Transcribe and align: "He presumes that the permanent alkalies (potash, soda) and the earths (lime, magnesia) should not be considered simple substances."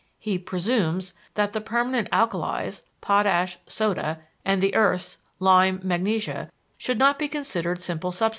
"He 0.17 0.39
presumes 0.39 1.13
that 1.35 1.53
the 1.53 1.61
permanent 1.61 2.07
alkalies 2.11 2.81
(potash, 3.01 3.59
soda) 3.67 4.21
and 4.43 4.59
the 4.59 4.73
earths 4.73 5.19
(lime, 5.37 5.79
magnesia) 5.83 6.49
should 6.75 6.97
not 6.97 7.19
be 7.19 7.27
considered 7.27 7.83
simple 7.83 8.11
substances." 8.11 8.29